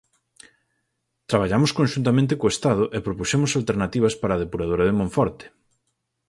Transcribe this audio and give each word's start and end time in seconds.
Traballamos 1.29 1.71
conxuntamente 1.79 2.33
co 2.39 2.51
Estado 2.55 2.83
e 2.97 2.99
propuxemos 3.07 3.51
alternativas 3.59 4.13
para 4.21 4.33
a 4.35 4.41
depuradora 4.43 4.87
de 4.87 4.97
Monforte. 4.99 5.45